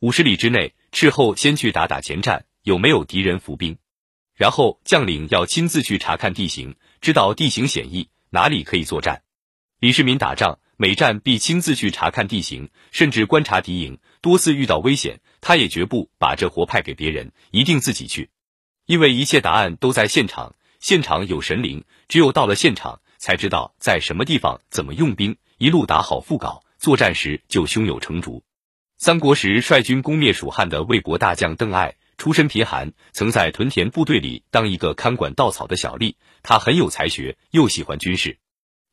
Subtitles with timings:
[0.00, 3.76] 五十里之内，斥候先去打打前站，有没有敌人伏兵，
[4.34, 9.20] 然后将领要亲自去查看地形，知道地形险易，哪里可以作战。
[9.78, 18.30] 李世民打仗，每战必亲自去查看地形，甚至观察敌营，多次遇到危险，他也绝不把这活派给别人，一定自己去，
[18.86, 28.42] 因为一切答案都在现场，现场有神灵，只有到了现场，才知道在什么地方怎么用兵，一路打好副稿，作战时就胸有成竹。
[29.00, 36.16] 三国时率军攻灭蜀汉的魏国大将邓艾，出身贫寒，曾在屯田部队里当一个看管稻草的小吏。
[36.42, 38.38] 他很有才学，又喜欢军事，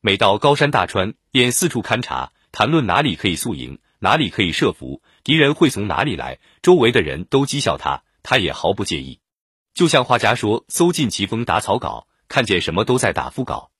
[0.00, 6.38] 每到高山大川，便四处勘察，谈论哪里可以宿营，哪里可以设伏，敌人会从哪里来。
[6.62, 9.20] 周围的人都讥笑他，他也毫不介意。
[9.74, 13.72] 就像画家说：“搜尽奇峰打草稿，看见什么都在打副稿。”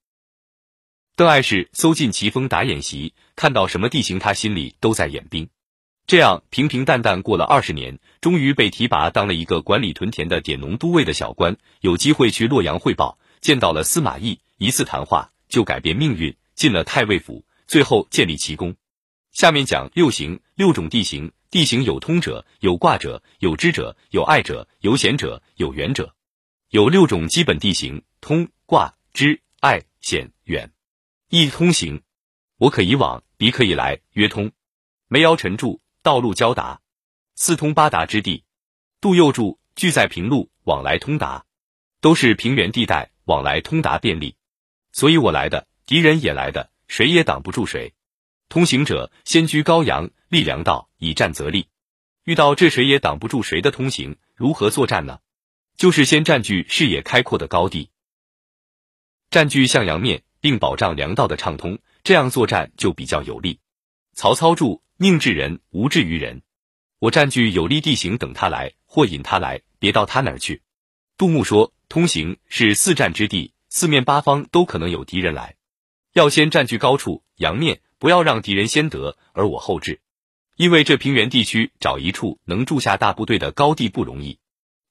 [1.16, 5.48] 邓艾是搜尽奇峰打演习，看到什么地形，他心里都在演兵。
[6.08, 18.74] 这样平平淡淡过了二十年，终于被提拔当了一个管理屯田的典农都尉的小官，有机会去洛阳汇报，见到了司马懿，一次谈话就改变命运，进了太尉府，最后建立奇功。
[19.32, 26.14] 下面讲六行六种地形，地形有通者，有卦者，有知者，有爱者，有险者，有远者，
[26.70, 30.72] 有六种基本地形：通、卦、支、隘、险、远。
[31.28, 32.00] 一通行，
[32.56, 34.50] 我可以往，彼可以来，曰通。
[35.08, 35.78] 梅尧臣著。
[36.02, 36.80] 道路交达，
[37.34, 38.44] 四通八达之地，
[39.00, 41.44] 杜佑注聚在平路，往来通达，
[42.00, 44.36] 都是平原地带，往来通达便利。
[44.92, 47.94] 所以我来的，敌人也来的，谁也挡不住谁。
[48.48, 51.68] 通行者先居高阳，立粮道，以战则立。
[52.24, 55.18] 遇到这谁也挡不住谁的通行，如何作战呢？
[55.76, 57.90] 就是先占据视野开阔的高地，
[59.30, 63.58] 占据向阳面，并保障粮道的畅通，这样作战就比较有利。
[64.14, 64.82] 曹操注。
[65.00, 66.42] 宁治人，无治于人。
[66.98, 70.60] 我占据有利地形，等他来，或引他来，别到他那儿去。
[71.16, 75.54] 杜牧说：“通行是四战之地，四面八方都可能有敌人来，
[76.14, 80.00] 要先占据高处阳面，不要让敌人先得，而我后至。
[80.56, 84.40] 因为这平原地区找一处能驻下大部队的高地不容易。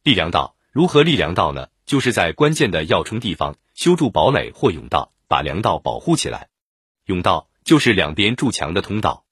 [0.03, 1.67] 立粮道如何立粮道呢？
[1.85, 6.47] 就是在关键的要冲地方修筑堡垒或甬道，把粮道保护起来。
[7.05, 9.25] 甬道就是两边筑墙的通道。”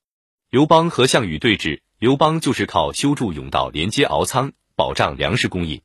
[0.56, 5.82] 刘邦和项羽对峙，刘邦就是靠修筑甬道连接敖仓，保障粮食供应。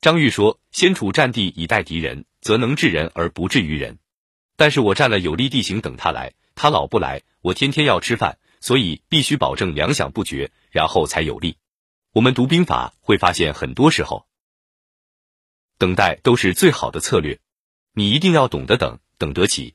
[0.00, 3.98] 张玉说：“先处战地以待敌人，则能治人而不治于人。
[4.56, 11.58] 但是我占了有利地形，等他来，他老不来，我天天要吃饭，所以必须保证粮饷不绝，然后才有利。
[12.12, 14.24] 我们读兵法会发现，很多时候
[15.76, 17.38] 等待都是最好的策略。
[17.92, 19.74] 你一定要懂得等，等得起。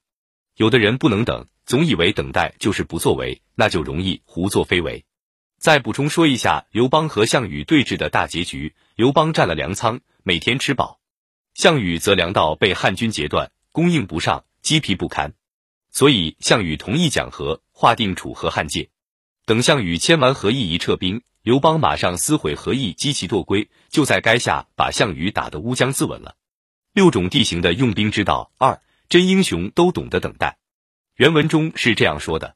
[0.56, 5.06] 有的人不能等。”总以为等待就是不作为，那就容易胡作非为。
[5.58, 11.00] 再补充说一下刘邦和项羽对峙的大结局：刘邦占了粮仓，每天吃饱；
[11.54, 15.32] 项羽则粮道被汉军截断，供应不上，饥疲不堪。
[15.92, 18.90] 所以项羽同意讲和，划定楚河汉界。
[19.46, 26.36] 等项羽签完和议一撤兵，刘邦马上撕毁和议，击旗堕归，就在垓下把项羽打得乌江自刎了。
[26.92, 30.58] 六种地形的用兵之道：二，真英雄都懂得等待。
[31.22, 32.56] 原文中是这样说的。